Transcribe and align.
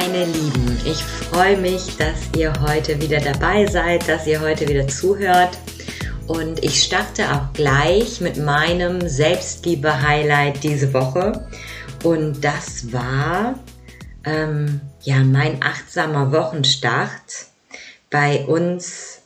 Meine 0.00 0.24
Lieben, 0.24 0.78
ich 0.86 1.04
freue 1.04 1.58
mich, 1.58 1.98
dass 1.98 2.30
ihr 2.34 2.54
heute 2.66 2.98
wieder 3.02 3.20
dabei 3.20 3.66
seid, 3.66 4.08
dass 4.08 4.26
ihr 4.26 4.40
heute 4.40 4.66
wieder 4.66 4.88
zuhört. 4.88 5.58
Und 6.26 6.64
ich 6.64 6.82
starte 6.82 7.24
auch 7.30 7.52
gleich 7.52 8.18
mit 8.22 8.38
meinem 8.38 9.06
Selbstliebe-Highlight 9.06 10.64
diese 10.64 10.94
Woche. 10.94 11.46
Und 12.02 12.42
das 12.42 12.94
war 12.94 13.58
ähm, 14.24 14.80
ja 15.02 15.18
mein 15.18 15.62
achtsamer 15.62 16.32
Wochenstart 16.32 17.48
bei 18.08 18.46
uns 18.46 19.20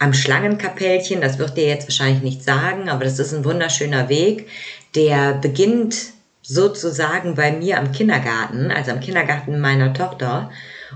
am 0.00 0.12
Schlangenkapellchen. 0.12 1.20
Das 1.20 1.38
wird 1.38 1.56
dir 1.56 1.68
jetzt 1.68 1.86
wahrscheinlich 1.86 2.22
nicht 2.22 2.42
sagen, 2.42 2.88
aber 2.88 3.04
das 3.04 3.20
ist 3.20 3.32
ein 3.32 3.44
wunderschöner 3.44 4.08
Weg. 4.08 4.48
Der 4.96 5.34
beginnt 5.34 6.14
sozusagen 6.46 7.34
bei 7.34 7.52
mir 7.52 7.78
am 7.78 7.90
Kindergarten, 7.92 8.70
also 8.70 8.90
am 8.92 9.00
Kindergarten 9.00 9.60
meiner 9.60 9.94
Tochter 9.94 10.50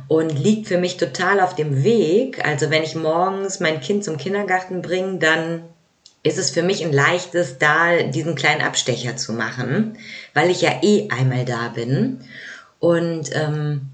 und 0.07 0.39
liegt 0.39 0.69
für 0.69 0.77
mich 0.77 0.99
total 0.99 1.41
auf 1.41 1.55
dem 1.55 1.83
Weg. 1.83 2.45
Also 2.47 2.71
wenn 2.71 2.83
ich 2.83 2.95
morgens 2.95 3.59
mein 3.59 3.81
Kind 3.81 4.05
zum 4.05 4.19
Kindergarten 4.19 4.83
bringe, 4.83 5.19
dann 5.19 5.63
ist 6.23 6.39
es 6.39 6.51
für 6.51 6.63
mich 6.63 6.85
ein 6.85 6.93
leichtes, 6.93 7.57
da 7.59 8.03
diesen 8.03 8.35
kleinen 8.35 8.61
Abstecher 8.61 9.17
zu 9.17 9.33
machen, 9.33 9.97
weil 10.35 10.51
ich 10.51 10.61
ja 10.61 10.81
eh 10.83 11.09
einmal 11.09 11.47
da 11.47 11.69
bin. 11.69 12.21
Und 12.79 13.31
ähm, 13.35 13.89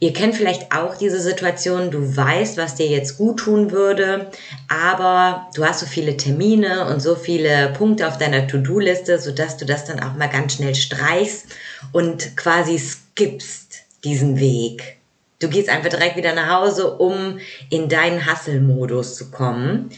ihr 0.00 0.12
kennt 0.12 0.36
vielleicht 0.36 0.72
auch 0.72 0.96
diese 0.96 1.20
Situation, 1.20 1.90
du 1.90 2.16
weißt, 2.16 2.56
was 2.56 2.76
dir 2.76 2.86
jetzt 2.86 3.18
gut 3.18 3.40
tun 3.40 3.72
würde, 3.72 4.30
aber 4.68 5.48
du 5.54 5.64
hast 5.64 5.80
so 5.80 5.86
viele 5.86 6.16
Termine 6.16 6.86
und 6.86 7.00
so 7.00 7.16
viele 7.16 7.72
Punkte 7.76 8.06
auf 8.06 8.18
deiner 8.18 8.46
To-Do-Liste, 8.46 9.18
sodass 9.18 9.56
du 9.56 9.64
das 9.64 9.84
dann 9.84 10.00
auch 10.00 10.14
mal 10.14 10.28
ganz 10.28 10.54
schnell 10.54 10.74
streichst 10.74 11.46
und 11.92 12.36
quasi 12.36 12.78
skippst 12.78 13.78
diesen 14.04 14.38
Weg. 14.38 14.98
Du 15.40 15.48
gehst 15.48 15.68
einfach 15.68 15.90
direkt 15.90 16.16
wieder 16.16 16.34
nach 16.34 16.60
Hause, 16.60 16.96
um 16.96 17.38
in 17.70 17.88
deinen 17.88 18.26
Hustle-Modus 18.26 19.16
zu 19.16 19.30
kommen. 19.30 19.90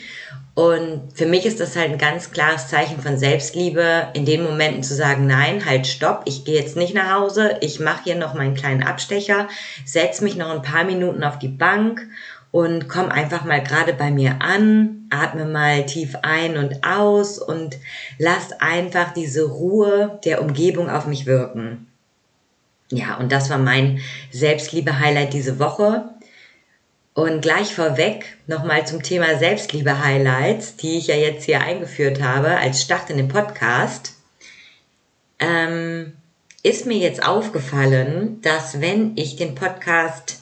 Und 0.54 1.12
für 1.14 1.26
mich 1.26 1.46
ist 1.46 1.60
das 1.60 1.76
halt 1.76 1.92
ein 1.92 1.98
ganz 1.98 2.32
klares 2.32 2.68
Zeichen 2.68 3.00
von 3.00 3.16
Selbstliebe, 3.16 4.08
in 4.14 4.24
den 4.24 4.42
Momenten 4.42 4.82
zu 4.82 4.94
sagen, 4.94 5.26
nein, 5.26 5.64
halt 5.64 5.86
stopp, 5.86 6.22
ich 6.26 6.44
gehe 6.44 6.60
jetzt 6.60 6.76
nicht 6.76 6.94
nach 6.94 7.14
Hause, 7.14 7.56
ich 7.60 7.80
mache 7.80 8.04
hier 8.04 8.16
noch 8.16 8.34
meinen 8.34 8.54
kleinen 8.54 8.82
Abstecher, 8.82 9.48
setz 9.84 10.20
mich 10.20 10.36
noch 10.36 10.50
ein 10.50 10.62
paar 10.62 10.84
Minuten 10.84 11.22
auf 11.22 11.38
die 11.38 11.48
Bank 11.48 12.06
und 12.50 12.88
komm 12.88 13.10
einfach 13.10 13.44
mal 13.44 13.62
gerade 13.62 13.92
bei 13.92 14.10
mir 14.10 14.36
an, 14.40 15.06
atme 15.10 15.44
mal 15.44 15.86
tief 15.86 16.16
ein 16.22 16.56
und 16.56 16.84
aus 16.84 17.38
und 17.38 17.78
lass 18.18 18.52
einfach 18.60 19.12
diese 19.14 19.44
Ruhe 19.44 20.18
der 20.24 20.42
Umgebung 20.42 20.90
auf 20.90 21.06
mich 21.06 21.26
wirken. 21.26 21.86
Ja, 22.90 23.16
und 23.18 23.30
das 23.30 23.50
war 23.50 23.58
mein 23.58 24.00
Selbstliebe-Highlight 24.32 25.32
diese 25.32 25.60
Woche. 25.60 26.10
Und 27.20 27.42
gleich 27.42 27.74
vorweg 27.74 28.38
nochmal 28.46 28.86
zum 28.86 29.02
Thema 29.02 29.38
Selbstliebe-Highlights, 29.38 30.76
die 30.76 30.96
ich 30.96 31.08
ja 31.08 31.16
jetzt 31.16 31.44
hier 31.44 31.60
eingeführt 31.60 32.22
habe 32.22 32.56
als 32.56 32.80
Start 32.80 33.10
in 33.10 33.18
den 33.18 33.28
Podcast. 33.28 34.14
Ähm, 35.38 36.14
ist 36.62 36.86
mir 36.86 36.96
jetzt 36.96 37.22
aufgefallen, 37.22 38.40
dass 38.40 38.80
wenn 38.80 39.18
ich 39.18 39.36
den 39.36 39.54
Podcast 39.54 40.40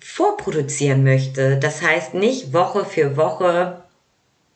vorproduzieren 0.00 1.04
möchte, 1.04 1.58
das 1.58 1.82
heißt 1.82 2.14
nicht 2.14 2.54
Woche 2.54 2.86
für 2.86 3.18
Woche 3.18 3.82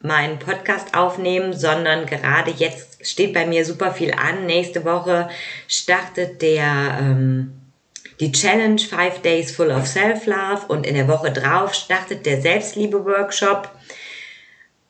meinen 0.00 0.38
Podcast 0.38 0.94
aufnehmen, 0.94 1.52
sondern 1.52 2.06
gerade 2.06 2.50
jetzt 2.50 3.06
steht 3.06 3.34
bei 3.34 3.46
mir 3.46 3.66
super 3.66 3.92
viel 3.92 4.14
an. 4.14 4.46
Nächste 4.46 4.86
Woche 4.86 5.28
startet 5.68 6.40
der 6.40 6.96
ähm, 6.98 7.61
die 8.22 8.30
Challenge 8.32 8.78
Five 8.78 9.20
Days 9.22 9.50
Full 9.50 9.72
of 9.72 9.86
Self-Love 9.86 10.66
und 10.68 10.86
in 10.86 10.94
der 10.94 11.08
Woche 11.08 11.32
drauf 11.32 11.74
startet 11.74 12.24
der 12.24 12.40
Selbstliebe-Workshop. 12.40 13.68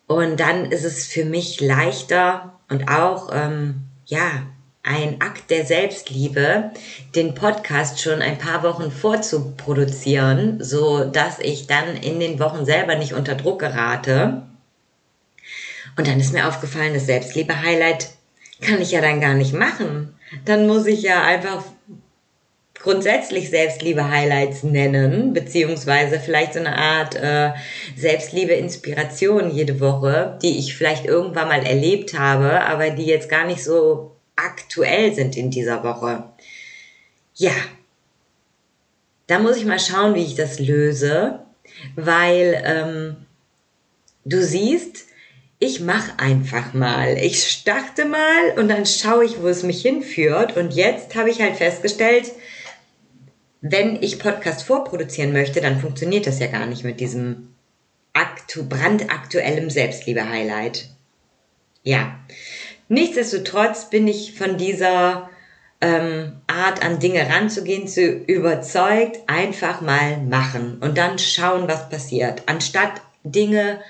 Und 0.07 0.39
dann 0.39 0.71
ist 0.71 0.85
es 0.85 1.07
für 1.07 1.25
mich 1.25 1.61
leichter 1.61 2.61
und 2.69 2.89
auch 2.89 3.31
ähm, 3.33 3.85
ja 4.05 4.47
ein 4.83 5.21
Akt 5.23 5.51
der 5.51 5.65
Selbstliebe, 5.65 6.73
den 7.15 7.35
Podcast 7.35 8.01
schon 8.01 8.21
ein 8.21 8.37
paar 8.37 8.63
Wochen 8.63 8.91
vorzuproduzieren, 8.91 10.63
so 10.63 11.05
dass 11.05 11.39
ich 11.39 11.67
dann 11.67 11.97
in 11.97 12.21
den 12.21 12.39
Wochen 12.39 12.67
selber 12.67 12.97
nicht 12.97 13.15
unter 13.15 13.35
Druck 13.35 13.61
gerate 13.61 14.43
und 15.97 16.07
dann 16.07 16.21
ist 16.21 16.33
mir 16.33 16.49
aufgefallen, 16.49 16.95
das 16.95 17.07
Selbstliebe-Highlight 17.07 18.11
kann 18.61 18.81
ich 18.81 18.93
ja 18.93 19.01
dann 19.01 19.21
gar 19.21 19.35
nicht 19.35 19.53
machen. 19.53 20.15
Dann 20.45 20.67
muss 20.67 20.87
ich 20.87 21.03
ja 21.03 21.23
einfach 21.23 21.65
grundsätzlich 22.83 23.49
Selbstliebe-Highlights 23.51 24.65
nennen, 24.65 25.33
beziehungsweise 25.33 26.19
vielleicht 26.19 26.55
so 26.55 26.61
eine 26.61 26.77
Art 26.77 27.15
äh, 27.15 27.53
Selbstliebe-Inspiration 27.97 29.51
jede 29.51 29.81
Woche, 29.81 30.39
die 30.43 30.59
ich 30.59 30.77
vielleicht 30.77 31.05
irgendwann 31.05 31.49
mal 31.49 31.65
erlebt 31.65 32.19
habe, 32.19 32.61
aber 32.63 32.91
die 32.91 33.07
jetzt 33.07 33.29
gar 33.29 33.47
nicht 33.47 33.63
so 33.63 34.17
aktuell 34.35 35.15
sind 35.15 35.37
in 35.37 35.51
dieser 35.51 35.85
Woche. 35.85 36.25
Ja, 37.35 37.53
da 39.29 39.39
muss 39.39 39.57
ich 39.57 39.65
mal 39.65 39.81
schauen, 39.81 40.15
wie 40.15 40.25
ich 40.25 40.35
das 40.35 40.59
löse, 40.59 41.41
weil 41.95 42.63
ähm, 42.67 43.17
du 44.25 44.43
siehst, 44.43 45.07
ich 45.61 45.79
mache 45.79 46.19
einfach 46.19 46.75
mal. 46.75 47.17
Ich 47.19 47.49
starte 47.49 48.05
mal 48.05 48.59
und 48.59 48.69
dann 48.69 48.85
schaue 48.85 49.25
ich, 49.25 49.41
wo 49.41 49.47
es 49.47 49.63
mich 49.63 49.81
hinführt. 49.81 50.57
Und 50.57 50.75
jetzt 50.75 51.15
habe 51.15 51.31
ich 51.31 51.41
halt 51.41 51.55
festgestellt, 51.55 52.33
wenn 53.63 54.03
ich 54.03 54.19
Podcast 54.19 54.65
vorproduzieren 54.65 55.33
möchte, 55.33 55.61
dann 55.61 55.81
funktioniert 55.81 56.27
das 56.27 56.41
ja 56.41 56.49
gar 56.49 56.67
nicht 56.67 56.83
mit 56.83 56.99
diesem 56.99 57.55
aktu 58.13 58.65
brandaktuellem 58.69 59.71
Selbstliebe-Highlight. 59.71 60.89
Ja. 61.85 62.19
Nichtsdestotrotz 62.89 63.89
bin 63.89 64.09
ich 64.09 64.35
von 64.35 64.59
dieser 64.59 65.31
ähm, 65.81 66.33
Art 66.49 66.85
an 66.85 66.99
Dinge 66.99 67.29
ranzugehen 67.29 67.87
zu 67.87 68.03
überzeugt, 68.03 69.21
einfach 69.29 69.81
mal 69.81 70.19
machen 70.19 70.79
und 70.81 70.99
dann 70.99 71.21
schauen, 71.21 71.69
was 71.69 71.89
passiert. 71.89 72.43
Anstatt 72.47 73.01
Dinge 73.23 73.81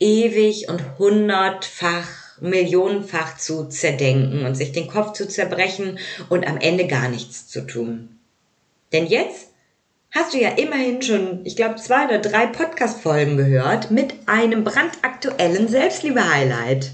ewig 0.00 0.68
und 0.68 0.98
hundertfach, 0.98 2.08
millionenfach 2.40 3.38
zu 3.38 3.68
zerdenken 3.68 4.44
und 4.44 4.56
sich 4.56 4.72
den 4.72 4.88
Kopf 4.88 5.12
zu 5.12 5.28
zerbrechen 5.28 6.00
und 6.28 6.44
am 6.44 6.58
Ende 6.58 6.88
gar 6.88 7.08
nichts 7.08 7.46
zu 7.46 7.60
tun. 7.60 8.18
Denn 8.92 9.06
jetzt 9.06 9.48
hast 10.10 10.34
du 10.34 10.38
ja 10.38 10.50
immerhin 10.50 11.02
schon, 11.02 11.44
ich 11.44 11.56
glaube, 11.56 11.76
zwei 11.76 12.04
oder 12.04 12.18
drei 12.18 12.46
Podcast-Folgen 12.46 13.36
gehört 13.36 13.90
mit 13.90 14.14
einem 14.26 14.64
brandaktuellen 14.64 15.68
Selbstliebe-Highlight. 15.68 16.90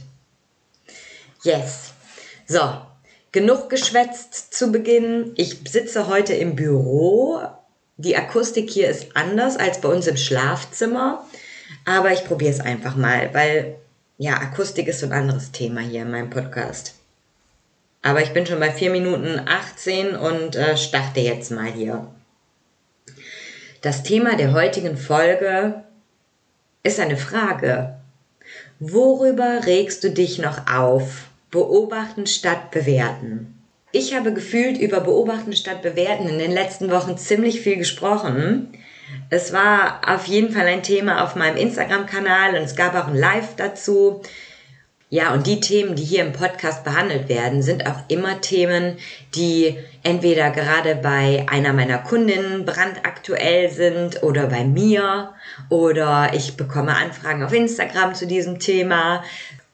Yes. 1.43 1.93
So, 2.47 2.61
genug 3.33 3.69
geschwätzt 3.69 4.55
zu 4.55 4.73
Beginn. 4.73 5.33
Ich 5.37 5.59
sitze 5.69 6.09
heute 6.09 6.35
im 6.35 6.57
Büro. 6.57 7.41
Die 7.97 8.17
Akustik 8.17 8.71
hier 8.71 8.89
ist 8.89 9.17
anders 9.17 9.57
als 9.57 9.81
bei 9.81 9.89
uns 9.89 10.07
im 10.07 10.17
Schlafzimmer. 10.17 11.27
Aber 11.85 12.13
ich 12.13 12.25
probiere 12.25 12.53
es 12.53 12.61
einfach 12.61 12.97
mal, 12.97 13.35
weil 13.35 13.77
ja, 14.17 14.35
Akustik 14.35 14.89
ist 14.89 15.01
so 15.01 15.07
ein 15.07 15.13
anderes 15.13 15.53
Thema 15.53 15.81
hier 15.81 16.03
in 16.03 16.11
meinem 16.11 16.31
Podcast. 16.31 16.98
Aber 18.03 18.23
ich 18.23 18.33
bin 18.33 18.47
schon 18.47 18.61
bei 18.61 18.71
4 18.71 18.91
Minuten 18.91 19.41
18 19.47 20.15
und 20.15 20.57
äh, 20.57 20.77
starte 20.77 21.21
jetzt 21.21 21.51
mal 21.51 21.71
hier. 21.71 22.07
Das 23.81 24.03
Thema 24.03 24.37
der 24.37 24.53
heutigen 24.53 24.97
Folge 24.97 25.85
ist 26.83 27.01
eine 27.01 27.17
Frage. 27.17 27.99
Worüber 28.81 29.67
regst 29.67 30.05
du 30.05 30.11
dich 30.11 30.39
noch 30.39 30.71
auf? 30.73 31.27
Beobachten 31.51 32.27
statt 32.27 32.71
bewerten. 32.71 33.55
Ich 33.91 34.15
habe 34.15 34.33
gefühlt 34.35 34.79
über 34.79 35.01
Beobachten 35.01 35.55
statt 35.55 35.81
bewerten 35.81 36.29
in 36.29 36.39
den 36.39 36.53
letzten 36.53 36.91
Wochen 36.91 37.17
ziemlich 37.17 37.63
viel 37.63 37.77
gesprochen. 37.77 38.73
Es 39.31 39.53
war 39.53 40.03
auf 40.07 40.27
jeden 40.27 40.53
Fall 40.53 40.67
ein 40.67 40.83
Thema 40.83 41.25
auf 41.25 41.37
meinem 41.37 41.57
Instagram-Kanal 41.57 42.51
und 42.51 42.63
es 42.63 42.77
gab 42.77 42.95
auch 42.95 43.09
ein 43.09 43.17
Live 43.17 43.57
dazu. 43.57 44.21
Ja, 45.11 45.33
und 45.33 45.47
die 45.47 45.59
Themen, 45.61 45.95
die 45.97 46.05
hier 46.05 46.23
im 46.23 46.35
Podcast 46.35 46.85
behandelt 46.85 47.31
werden, 47.31 47.63
sind 47.63 47.87
auch 47.87 48.01
immer 48.09 48.43
Themen, 48.43 48.99
die 49.35 49.79
entweder 50.03 50.51
gerade 50.51 50.97
bei 50.97 51.47
einer 51.49 51.73
meiner 51.73 51.97
Kundinnen 51.97 52.67
brandaktuell 52.67 53.71
sind 53.71 54.23
oder 54.23 54.49
bei 54.49 54.65
mir 54.65 55.33
oder 55.71 56.33
ich 56.35 56.59
bekomme 56.59 56.95
Anfragen 56.95 57.43
auf 57.43 57.55
Instagram 57.55 58.15
zu 58.15 58.27
diesem 58.27 58.59
Thema. 58.59 59.25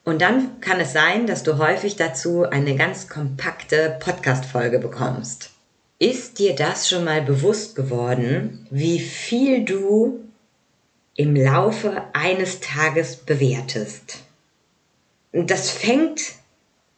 Und 0.04 0.22
dann 0.22 0.60
kann 0.60 0.78
es 0.78 0.92
sein, 0.92 1.26
dass 1.26 1.42
du 1.42 1.58
häufig 1.58 1.96
dazu 1.96 2.44
eine 2.44 2.76
ganz 2.76 3.08
kompakte 3.08 3.96
Podcast-Folge 3.98 4.78
bekommst. 4.78 5.50
Ist 5.98 6.38
dir 6.38 6.54
das 6.54 6.88
schon 6.88 7.04
mal 7.04 7.22
bewusst 7.22 7.74
geworden, 7.74 8.68
wie 8.70 9.00
viel 9.00 9.64
du 9.64 10.20
im 11.16 11.34
Laufe 11.34 12.02
eines 12.12 12.60
Tages 12.60 13.16
bewertest? 13.16 14.23
Das 15.34 15.70
fängt 15.70 16.20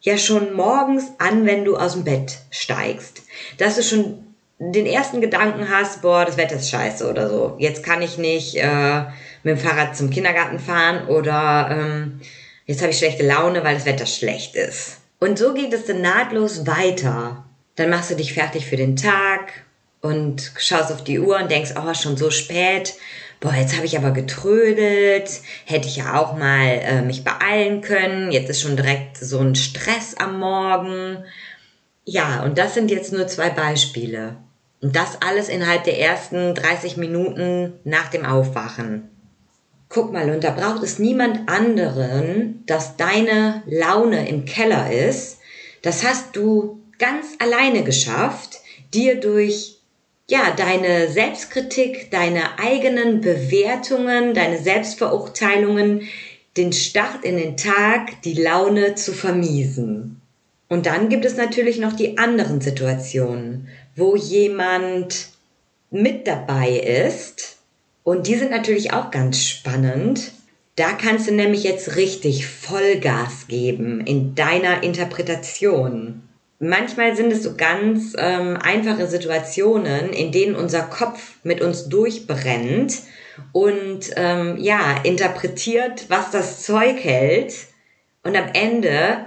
ja 0.00 0.18
schon 0.18 0.54
morgens 0.54 1.04
an, 1.18 1.46
wenn 1.46 1.64
du 1.64 1.76
aus 1.76 1.94
dem 1.94 2.04
Bett 2.04 2.38
steigst. 2.50 3.22
Dass 3.58 3.76
du 3.76 3.82
schon 3.82 4.26
den 4.58 4.86
ersten 4.86 5.20
Gedanken 5.20 5.68
hast, 5.68 6.02
boah, 6.02 6.24
das 6.24 6.36
Wetter 6.36 6.56
ist 6.56 6.70
scheiße 6.70 7.08
oder 7.10 7.28
so. 7.28 7.56
Jetzt 7.58 7.82
kann 7.82 8.02
ich 8.02 8.16
nicht 8.16 8.56
äh, 8.56 9.00
mit 9.42 9.56
dem 9.56 9.58
Fahrrad 9.58 9.96
zum 9.96 10.10
Kindergarten 10.10 10.58
fahren 10.58 11.08
oder 11.08 11.68
ähm, 11.70 12.20
jetzt 12.66 12.80
habe 12.80 12.90
ich 12.90 12.98
schlechte 12.98 13.26
Laune, 13.26 13.64
weil 13.64 13.74
das 13.74 13.84
Wetter 13.84 14.06
schlecht 14.06 14.54
ist. 14.54 14.98
Und 15.18 15.38
so 15.38 15.54
geht 15.54 15.72
es 15.72 15.86
dann 15.86 16.00
nahtlos 16.00 16.66
weiter. 16.66 17.44
Dann 17.74 17.90
machst 17.90 18.10
du 18.10 18.16
dich 18.16 18.32
fertig 18.32 18.66
für 18.66 18.76
den 18.76 18.96
Tag 18.96 19.52
und 20.00 20.52
schaust 20.58 20.92
auf 20.92 21.04
die 21.04 21.18
Uhr 21.18 21.38
und 21.38 21.50
denkst, 21.50 21.72
oh, 21.76 21.94
schon 21.94 22.16
so 22.16 22.30
spät 22.30 22.94
boah, 23.40 23.54
jetzt 23.54 23.76
habe 23.76 23.86
ich 23.86 23.96
aber 23.96 24.10
getrödelt, 24.10 25.30
hätte 25.64 25.88
ich 25.88 25.96
ja 25.96 26.20
auch 26.20 26.36
mal 26.36 26.66
äh, 26.66 27.02
mich 27.02 27.24
beeilen 27.24 27.80
können, 27.80 28.32
jetzt 28.32 28.50
ist 28.50 28.60
schon 28.60 28.76
direkt 28.76 29.16
so 29.18 29.38
ein 29.38 29.54
Stress 29.54 30.14
am 30.18 30.38
Morgen. 30.38 31.24
Ja, 32.04 32.42
und 32.44 32.58
das 32.58 32.74
sind 32.74 32.90
jetzt 32.90 33.12
nur 33.12 33.26
zwei 33.26 33.50
Beispiele. 33.50 34.36
Und 34.80 34.94
das 34.94 35.20
alles 35.20 35.48
innerhalb 35.48 35.84
der 35.84 35.98
ersten 35.98 36.54
30 36.54 36.96
Minuten 36.96 37.74
nach 37.84 38.08
dem 38.08 38.24
Aufwachen. 38.24 39.10
Guck 39.88 40.12
mal, 40.12 40.30
und 40.30 40.44
da 40.44 40.50
braucht 40.50 40.82
es 40.82 40.98
niemand 40.98 41.48
anderen, 41.48 42.64
dass 42.66 42.96
deine 42.96 43.62
Laune 43.66 44.28
im 44.28 44.44
Keller 44.44 44.92
ist. 44.92 45.38
Das 45.82 46.04
hast 46.04 46.34
du 46.34 46.82
ganz 46.98 47.26
alleine 47.38 47.84
geschafft, 47.84 48.58
dir 48.92 49.20
durch 49.20 49.75
ja, 50.28 50.52
deine 50.56 51.08
Selbstkritik, 51.08 52.10
deine 52.10 52.58
eigenen 52.58 53.20
Bewertungen, 53.20 54.34
deine 54.34 54.58
Selbstverurteilungen, 54.58 56.08
den 56.56 56.72
Start 56.72 57.24
in 57.24 57.36
den 57.36 57.56
Tag, 57.56 58.22
die 58.22 58.34
Laune 58.34 58.94
zu 58.94 59.12
vermiesen. 59.12 60.20
Und 60.68 60.86
dann 60.86 61.08
gibt 61.08 61.24
es 61.24 61.36
natürlich 61.36 61.78
noch 61.78 61.92
die 61.92 62.18
anderen 62.18 62.60
Situationen, 62.60 63.68
wo 63.94 64.16
jemand 64.16 65.28
mit 65.90 66.26
dabei 66.26 66.70
ist. 66.70 67.58
Und 68.02 68.26
die 68.26 68.34
sind 68.34 68.50
natürlich 68.50 68.92
auch 68.92 69.12
ganz 69.12 69.44
spannend. 69.44 70.32
Da 70.74 70.92
kannst 70.92 71.28
du 71.28 71.32
nämlich 71.32 71.62
jetzt 71.62 71.94
richtig 71.96 72.46
Vollgas 72.46 73.46
geben 73.46 74.00
in 74.00 74.34
deiner 74.34 74.82
Interpretation 74.82 76.25
manchmal 76.58 77.16
sind 77.16 77.32
es 77.32 77.42
so 77.42 77.54
ganz 77.56 78.14
ähm, 78.18 78.58
einfache 78.60 79.06
Situationen, 79.06 80.10
in 80.10 80.32
denen 80.32 80.54
unser 80.54 80.82
Kopf 80.82 81.36
mit 81.42 81.60
uns 81.60 81.88
durchbrennt 81.88 83.02
und 83.52 84.10
ähm, 84.16 84.56
ja, 84.58 84.96
interpretiert, 85.02 86.06
was 86.08 86.30
das 86.30 86.62
Zeug 86.62 87.02
hält 87.02 87.54
und 88.22 88.36
am 88.36 88.48
Ende 88.54 89.26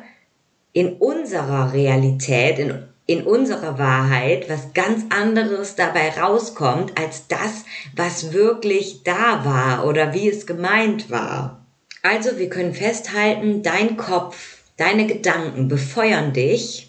in 0.73 0.93
unserer 0.93 1.73
Realität, 1.73 2.59
in, 2.59 2.83
in 3.05 3.23
unserer 3.23 3.77
Wahrheit 3.77 4.49
was 4.49 4.73
ganz 4.73 5.05
anderes 5.09 5.75
dabei 5.75 6.09
rauskommt 6.09 6.97
als 6.99 7.27
das, 7.27 7.65
was 7.95 8.33
wirklich 8.33 9.03
da 9.03 9.45
war 9.45 9.87
oder 9.87 10.13
wie 10.13 10.29
es 10.29 10.45
gemeint 10.45 11.09
war. 11.09 11.65
Also 12.01 12.37
wir 12.37 12.49
können 12.49 12.73
festhalten, 12.73 13.61
dein 13.61 13.97
Kopf, 13.97 14.57
deine 14.77 15.05
Gedanken 15.05 15.67
befeuern 15.67 16.33
dich 16.33 16.88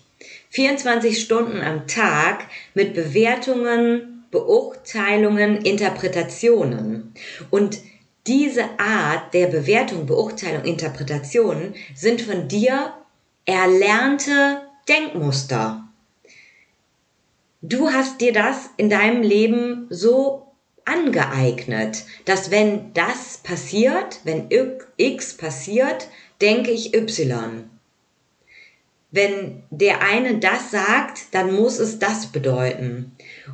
24 0.50 1.20
Stunden 1.20 1.62
am 1.62 1.86
Tag 1.86 2.46
mit 2.74 2.94
Bewertungen, 2.94 4.24
Beurteilungen, 4.32 5.62
Interpretationen. 5.62 7.14
Und 7.50 7.78
diese 8.26 8.64
Art 8.78 9.32
der 9.32 9.46
Bewertung, 9.46 10.06
Beurteilung, 10.06 10.64
Interpretation 10.64 11.74
sind 11.94 12.20
von 12.20 12.48
dir 12.48 12.92
erlernte 13.44 14.62
Denkmuster. 14.88 15.88
Du 17.62 17.90
hast 17.90 18.20
dir 18.20 18.32
das 18.32 18.70
in 18.76 18.90
deinem 18.90 19.22
Leben 19.22 19.86
so 19.88 20.48
angeeignet, 20.84 22.04
dass 22.24 22.50
wenn 22.50 22.92
das 22.94 23.38
passiert, 23.38 24.20
wenn 24.24 24.48
X 24.96 25.36
passiert, 25.36 26.08
denke 26.40 26.72
ich 26.72 26.94
Y 26.94 27.70
wenn 29.10 29.62
der 29.70 30.02
eine 30.02 30.38
das 30.38 30.70
sagt, 30.70 31.32
dann 31.32 31.54
muss 31.54 31.78
es 31.78 31.98
das 31.98 32.26
bedeuten. 32.26 33.12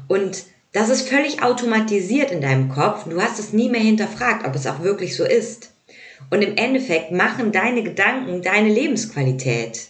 Und 0.09 0.45
das 0.73 0.91
ist 0.91 1.09
völlig 1.09 1.43
automatisiert 1.43 2.31
in 2.31 2.43
deinem 2.43 2.69
Kopf. 2.69 3.05
Du 3.05 3.21
hast 3.21 3.39
es 3.39 3.53
nie 3.53 3.71
mehr 3.71 3.81
hinterfragt, 3.81 4.47
ob 4.47 4.55
es 4.55 4.67
auch 4.67 4.83
wirklich 4.83 5.17
so 5.17 5.25
ist. 5.25 5.71
Und 6.31 6.43
im 6.43 6.57
Endeffekt 6.57 7.13
machen 7.13 7.53
deine 7.53 7.83
Gedanken 7.83 8.43
deine 8.43 8.69
Lebensqualität. 8.69 9.89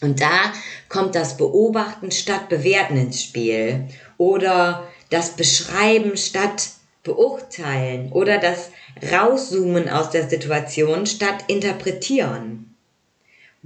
Und 0.00 0.20
da 0.20 0.52
kommt 0.88 1.14
das 1.14 1.36
Beobachten 1.36 2.10
statt 2.10 2.48
Bewerten 2.48 2.96
ins 2.96 3.22
Spiel. 3.22 3.88
Oder 4.18 4.86
das 5.10 5.30
Beschreiben 5.30 6.16
statt 6.16 6.68
Beurteilen. 7.02 8.12
Oder 8.12 8.38
das 8.38 8.70
Rauszoomen 9.12 9.88
aus 9.88 10.10
der 10.10 10.28
Situation 10.28 11.06
statt 11.06 11.44
Interpretieren. 11.48 12.73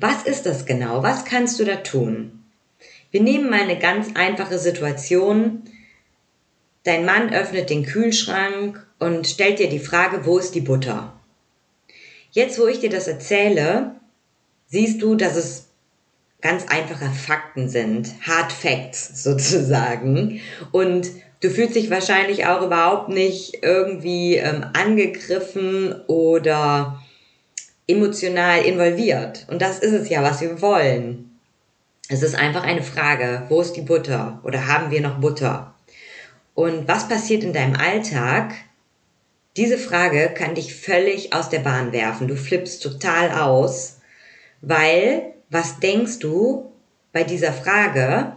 Was 0.00 0.22
ist 0.22 0.46
das 0.46 0.64
genau? 0.64 1.02
Was 1.02 1.24
kannst 1.24 1.58
du 1.58 1.64
da 1.64 1.74
tun? 1.74 2.44
Wir 3.10 3.20
nehmen 3.20 3.50
mal 3.50 3.62
eine 3.62 3.80
ganz 3.80 4.10
einfache 4.14 4.60
Situation. 4.60 5.64
Dein 6.84 7.04
Mann 7.04 7.34
öffnet 7.34 7.68
den 7.68 7.84
Kühlschrank 7.84 8.86
und 9.00 9.26
stellt 9.26 9.58
dir 9.58 9.68
die 9.68 9.80
Frage, 9.80 10.24
wo 10.24 10.38
ist 10.38 10.54
die 10.54 10.60
Butter? 10.60 11.18
Jetzt, 12.30 12.60
wo 12.60 12.68
ich 12.68 12.78
dir 12.78 12.90
das 12.90 13.08
erzähle, 13.08 13.96
siehst 14.68 15.02
du, 15.02 15.16
dass 15.16 15.34
es 15.34 15.66
ganz 16.40 16.66
einfache 16.68 17.10
Fakten 17.10 17.68
sind, 17.68 18.14
Hard 18.24 18.52
Facts 18.52 19.08
sozusagen. 19.24 20.40
Und 20.70 21.10
du 21.40 21.50
fühlst 21.50 21.74
dich 21.74 21.90
wahrscheinlich 21.90 22.46
auch 22.46 22.64
überhaupt 22.64 23.08
nicht 23.08 23.64
irgendwie 23.64 24.36
ähm, 24.36 24.64
angegriffen 24.74 25.92
oder 26.06 27.02
emotional 27.88 28.64
involviert. 28.64 29.46
Und 29.48 29.60
das 29.60 29.80
ist 29.80 29.92
es 29.92 30.08
ja, 30.08 30.22
was 30.22 30.40
wir 30.40 30.60
wollen. 30.62 31.38
Es 32.08 32.22
ist 32.22 32.36
einfach 32.36 32.62
eine 32.62 32.82
Frage, 32.82 33.42
wo 33.48 33.60
ist 33.60 33.72
die 33.72 33.82
Butter 33.82 34.40
oder 34.44 34.68
haben 34.68 34.90
wir 34.90 35.00
noch 35.00 35.18
Butter? 35.18 35.74
Und 36.54 36.86
was 36.86 37.08
passiert 37.08 37.42
in 37.42 37.52
deinem 37.52 37.76
Alltag? 37.76 38.54
Diese 39.56 39.78
Frage 39.78 40.30
kann 40.34 40.54
dich 40.54 40.74
völlig 40.74 41.32
aus 41.32 41.48
der 41.48 41.60
Bahn 41.60 41.92
werfen. 41.92 42.28
Du 42.28 42.36
flippst 42.36 42.82
total 42.82 43.32
aus, 43.32 43.98
weil 44.60 45.34
was 45.50 45.80
denkst 45.80 46.18
du 46.18 46.72
bei 47.12 47.24
dieser 47.24 47.52
Frage? 47.52 48.36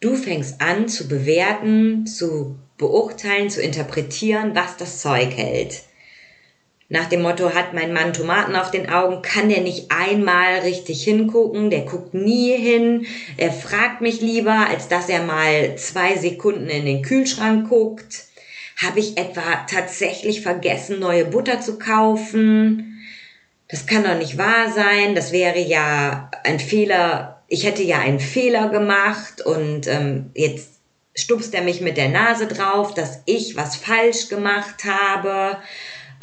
Du 0.00 0.16
fängst 0.16 0.60
an 0.60 0.88
zu 0.88 1.08
bewerten, 1.08 2.06
zu 2.06 2.58
beurteilen, 2.76 3.50
zu 3.50 3.62
interpretieren, 3.62 4.54
was 4.54 4.76
das 4.76 5.00
Zeug 5.00 5.36
hält. 5.36 5.82
Nach 6.90 7.06
dem 7.06 7.22
Motto, 7.22 7.54
hat 7.54 7.72
mein 7.72 7.94
Mann 7.94 8.12
Tomaten 8.12 8.54
auf 8.54 8.70
den 8.70 8.90
Augen, 8.90 9.22
kann 9.22 9.48
der 9.48 9.62
nicht 9.62 9.90
einmal 9.90 10.58
richtig 10.60 11.02
hingucken, 11.02 11.70
der 11.70 11.80
guckt 11.80 12.12
nie 12.12 12.54
hin, 12.56 13.06
er 13.38 13.52
fragt 13.52 14.02
mich 14.02 14.20
lieber, 14.20 14.66
als 14.68 14.88
dass 14.88 15.08
er 15.08 15.22
mal 15.22 15.76
zwei 15.76 16.16
Sekunden 16.16 16.68
in 16.68 16.84
den 16.84 17.02
Kühlschrank 17.02 17.70
guckt. 17.70 18.24
Habe 18.82 19.00
ich 19.00 19.16
etwa 19.16 19.64
tatsächlich 19.70 20.42
vergessen, 20.42 20.98
neue 20.98 21.24
Butter 21.24 21.60
zu 21.60 21.78
kaufen? 21.78 23.02
Das 23.68 23.86
kann 23.86 24.04
doch 24.04 24.18
nicht 24.18 24.36
wahr 24.36 24.70
sein, 24.70 25.14
das 25.14 25.32
wäre 25.32 25.60
ja 25.60 26.30
ein 26.44 26.60
Fehler, 26.60 27.42
ich 27.48 27.64
hätte 27.64 27.82
ja 27.82 28.00
einen 28.00 28.20
Fehler 28.20 28.68
gemacht 28.68 29.40
und 29.40 29.86
ähm, 29.86 30.30
jetzt 30.34 30.74
stupst 31.14 31.54
er 31.54 31.62
mich 31.62 31.80
mit 31.80 31.96
der 31.96 32.08
Nase 32.08 32.46
drauf, 32.46 32.92
dass 32.92 33.22
ich 33.24 33.56
was 33.56 33.76
falsch 33.76 34.28
gemacht 34.28 34.84
habe 34.84 35.56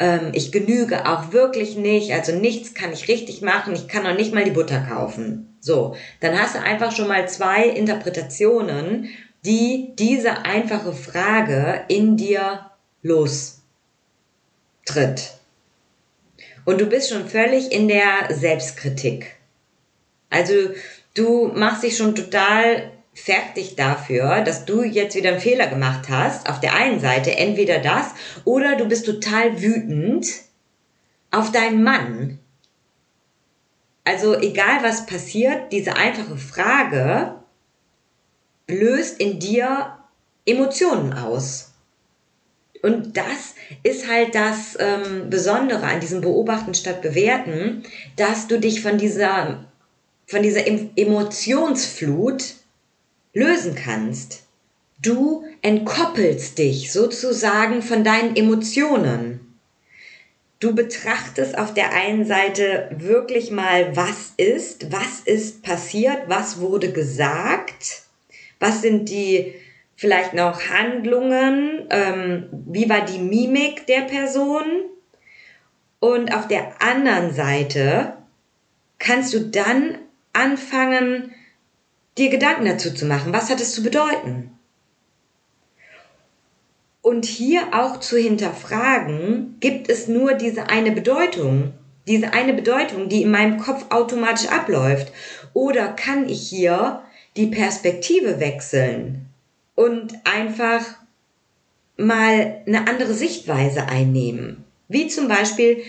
ähm, 0.02 0.32
ich 0.32 0.50
genüge 0.50 1.06
auch 1.06 1.32
wirklich 1.32 1.76
nicht, 1.76 2.12
also 2.12 2.32
nichts 2.32 2.74
kann 2.74 2.92
ich 2.92 3.06
richtig 3.06 3.40
machen, 3.40 3.72
ich 3.72 3.86
kann 3.86 4.02
noch 4.02 4.16
nicht 4.16 4.34
mal 4.34 4.42
die 4.42 4.50
Butter 4.50 4.80
kaufen. 4.80 5.56
So, 5.60 5.94
dann 6.18 6.36
hast 6.36 6.56
du 6.56 6.58
einfach 6.60 6.90
schon 6.90 7.06
mal 7.06 7.28
zwei 7.28 7.68
Interpretationen, 7.68 9.08
die 9.44 9.92
diese 9.96 10.44
einfache 10.44 10.92
Frage 10.92 11.84
in 11.86 12.16
dir 12.16 12.72
lostritt. 13.02 13.60
Und 16.64 16.80
du 16.80 16.86
bist 16.86 17.10
schon 17.10 17.28
völlig 17.28 17.70
in 17.70 17.86
der 17.86 18.26
Selbstkritik. 18.30 19.36
Also 20.30 20.52
du 21.14 21.46
machst 21.54 21.84
dich 21.84 21.96
schon 21.96 22.16
total 22.16 22.90
fertig 23.14 23.76
dafür, 23.76 24.40
dass 24.40 24.64
du 24.64 24.82
jetzt 24.82 25.14
wieder 25.14 25.30
einen 25.30 25.40
Fehler 25.40 25.66
gemacht 25.66 26.08
hast. 26.08 26.48
Auf 26.48 26.60
der 26.60 26.74
einen 26.74 27.00
Seite 27.00 27.36
entweder 27.36 27.78
das 27.78 28.06
oder 28.44 28.76
du 28.76 28.86
bist 28.86 29.06
total 29.06 29.60
wütend 29.60 30.26
auf 31.30 31.52
deinen 31.52 31.82
Mann. 31.82 32.38
Also 34.04 34.38
egal 34.38 34.82
was 34.82 35.06
passiert, 35.06 35.72
diese 35.72 35.96
einfache 35.96 36.36
Frage 36.36 37.36
löst 38.68 39.20
in 39.20 39.38
dir 39.38 39.98
Emotionen 40.44 41.12
aus. 41.12 41.72
Und 42.82 43.16
das 43.16 43.54
ist 43.84 44.08
halt 44.10 44.34
das 44.34 44.76
ähm, 44.80 45.30
Besondere 45.30 45.84
an 45.84 46.00
diesem 46.00 46.20
Beobachten 46.20 46.74
statt 46.74 47.00
bewerten, 47.00 47.84
dass 48.16 48.48
du 48.48 48.58
dich 48.58 48.82
von 48.82 48.98
dieser, 48.98 49.64
von 50.26 50.42
dieser 50.42 50.66
Emotionsflut 50.66 52.56
lösen 53.32 53.74
kannst. 53.74 54.44
Du 55.00 55.44
entkoppelst 55.62 56.58
dich 56.58 56.92
sozusagen 56.92 57.82
von 57.82 58.04
deinen 58.04 58.36
Emotionen. 58.36 59.40
Du 60.60 60.74
betrachtest 60.74 61.58
auf 61.58 61.74
der 61.74 61.92
einen 61.92 62.24
Seite 62.24 62.88
wirklich 62.96 63.50
mal, 63.50 63.96
was 63.96 64.32
ist, 64.36 64.92
was 64.92 65.20
ist 65.24 65.62
passiert, 65.64 66.28
was 66.28 66.60
wurde 66.60 66.92
gesagt, 66.92 68.02
was 68.60 68.80
sind 68.80 69.08
die 69.08 69.54
vielleicht 69.96 70.34
noch 70.34 70.68
Handlungen, 70.68 71.86
ähm, 71.90 72.48
wie 72.52 72.88
war 72.88 73.04
die 73.04 73.18
Mimik 73.18 73.86
der 73.88 74.02
Person. 74.02 74.64
Und 75.98 76.32
auf 76.32 76.46
der 76.46 76.80
anderen 76.80 77.32
Seite 77.32 78.12
kannst 79.00 79.34
du 79.34 79.40
dann 79.40 79.98
anfangen, 80.32 81.34
dir 82.18 82.30
Gedanken 82.30 82.64
dazu 82.64 82.92
zu 82.92 83.06
machen. 83.06 83.32
Was 83.32 83.50
hat 83.50 83.60
es 83.60 83.74
zu 83.74 83.82
bedeuten? 83.82 84.50
Und 87.00 87.24
hier 87.24 87.68
auch 87.72 87.98
zu 87.98 88.16
hinterfragen, 88.16 89.56
gibt 89.58 89.88
es 89.88 90.06
nur 90.06 90.34
diese 90.34 90.68
eine 90.68 90.92
Bedeutung, 90.92 91.72
diese 92.06 92.32
eine 92.32 92.52
Bedeutung, 92.52 93.08
die 93.08 93.22
in 93.22 93.30
meinem 93.30 93.58
Kopf 93.58 93.86
automatisch 93.90 94.48
abläuft? 94.48 95.12
Oder 95.52 95.88
kann 95.88 96.28
ich 96.28 96.48
hier 96.48 97.02
die 97.36 97.46
Perspektive 97.46 98.38
wechseln 98.38 99.26
und 99.74 100.14
einfach 100.24 100.84
mal 101.96 102.62
eine 102.66 102.86
andere 102.88 103.14
Sichtweise 103.14 103.88
einnehmen? 103.88 104.64
Wie 104.88 105.08
zum 105.08 105.26
Beispiel, 105.26 105.82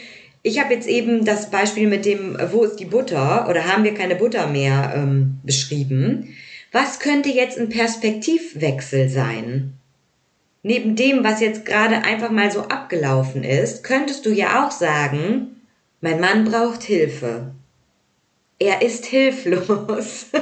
ich 0.44 0.60
habe 0.60 0.74
jetzt 0.74 0.88
eben 0.88 1.24
das 1.24 1.50
Beispiel 1.50 1.88
mit 1.88 2.06
dem, 2.06 2.38
wo 2.52 2.64
ist 2.66 2.76
die 2.76 2.86
Butter 2.86 3.48
oder 3.50 3.66
haben 3.66 3.86
wir 3.86 3.94
keine 3.94 4.16
Butter 4.16 4.48
mehr 4.48 4.94
ähm, 4.96 5.40
beschrieben. 5.44 6.36
Was 6.74 7.00
könnte 7.00 7.30
jetzt 7.30 7.58
ein 7.58 7.70
Perspektivwechsel 7.70 9.08
sein? 9.08 9.74
Neben 10.62 10.96
dem, 10.96 11.24
was 11.24 11.40
jetzt 11.40 11.66
gerade 11.66 12.04
einfach 12.04 12.30
mal 12.30 12.52
so 12.52 12.62
abgelaufen 12.62 13.44
ist, 13.44 13.84
könntest 13.84 14.26
du 14.26 14.32
ja 14.32 14.66
auch 14.66 14.72
sagen, 14.72 15.62
mein 16.02 16.20
Mann 16.20 16.44
braucht 16.46 16.84
Hilfe. 16.84 17.52
Er 18.60 18.82
ist 18.82 19.06
hilflos. 19.06 20.28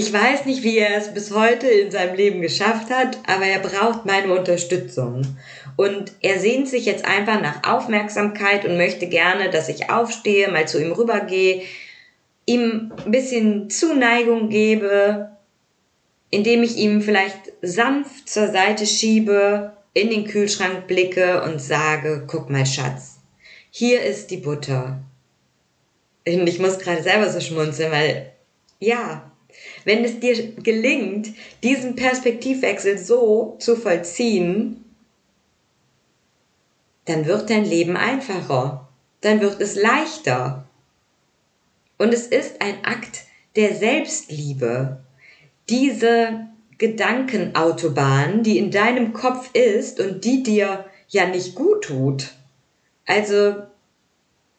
ich 0.00 0.14
weiß 0.14 0.46
nicht, 0.46 0.62
wie 0.62 0.78
er 0.78 0.96
es 0.96 1.12
bis 1.12 1.30
heute 1.30 1.66
in 1.66 1.90
seinem 1.90 2.16
Leben 2.16 2.40
geschafft 2.40 2.88
hat, 2.88 3.18
aber 3.26 3.44
er 3.44 3.58
braucht 3.58 4.06
meine 4.06 4.32
Unterstützung. 4.32 5.36
Und 5.76 6.12
er 6.22 6.40
sehnt 6.40 6.68
sich 6.68 6.86
jetzt 6.86 7.04
einfach 7.04 7.42
nach 7.42 7.70
Aufmerksamkeit 7.70 8.64
und 8.64 8.78
möchte 8.78 9.08
gerne, 9.08 9.50
dass 9.50 9.68
ich 9.68 9.90
aufstehe, 9.90 10.50
mal 10.50 10.66
zu 10.66 10.82
ihm 10.82 10.92
rübergehe, 10.92 11.64
ihm 12.46 12.92
ein 13.04 13.10
bisschen 13.10 13.68
Zuneigung 13.68 14.48
gebe, 14.48 15.32
indem 16.30 16.62
ich 16.62 16.78
ihm 16.78 17.02
vielleicht 17.02 17.52
sanft 17.60 18.30
zur 18.30 18.48
Seite 18.48 18.86
schiebe, 18.86 19.74
in 19.92 20.08
den 20.08 20.24
Kühlschrank 20.24 20.86
blicke 20.86 21.42
und 21.42 21.60
sage, 21.60 22.24
guck 22.26 22.48
mal 22.48 22.64
Schatz, 22.64 23.18
hier 23.70 24.02
ist 24.02 24.30
die 24.30 24.38
Butter. 24.38 25.02
Und 26.26 26.46
ich 26.46 26.58
muss 26.58 26.78
gerade 26.78 27.02
selber 27.02 27.28
so 27.28 27.40
schmunzeln, 27.40 27.92
weil 27.92 28.32
ja, 28.78 29.29
wenn 29.84 30.04
es 30.04 30.20
dir 30.20 30.52
gelingt, 30.54 31.34
diesen 31.62 31.96
Perspektivwechsel 31.96 32.98
so 32.98 33.56
zu 33.58 33.76
vollziehen, 33.76 34.84
dann 37.06 37.26
wird 37.26 37.50
dein 37.50 37.64
Leben 37.64 37.96
einfacher, 37.96 38.88
dann 39.20 39.40
wird 39.40 39.60
es 39.60 39.74
leichter. 39.74 40.68
Und 41.98 42.14
es 42.14 42.26
ist 42.26 42.62
ein 42.62 42.84
Akt 42.84 43.24
der 43.56 43.74
Selbstliebe, 43.74 45.00
diese 45.68 46.48
Gedankenautobahn, 46.78 48.42
die 48.42 48.58
in 48.58 48.70
deinem 48.70 49.12
Kopf 49.12 49.50
ist 49.52 50.00
und 50.00 50.24
die 50.24 50.42
dir 50.42 50.86
ja 51.08 51.26
nicht 51.26 51.54
gut 51.54 51.84
tut. 51.84 52.32
Also, 53.06 53.56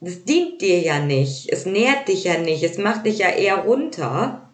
das 0.01 0.23
dient 0.23 0.61
dir 0.61 0.79
ja 0.79 0.99
nicht, 0.99 1.49
es 1.51 1.65
nährt 1.65 2.07
dich 2.07 2.25
ja 2.25 2.37
nicht, 2.37 2.63
es 2.63 2.77
macht 2.77 3.05
dich 3.05 3.19
ja 3.19 3.29
eher 3.29 3.57
runter. 3.57 4.50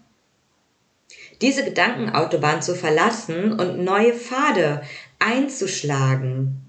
Diese 1.42 1.64
Gedankenautobahn 1.64 2.62
zu 2.62 2.76
verlassen 2.76 3.54
und 3.54 3.84
neue 3.84 4.14
Pfade 4.14 4.82
einzuschlagen 5.20 6.68